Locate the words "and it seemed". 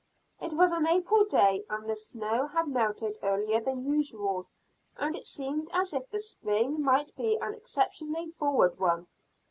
4.97-5.69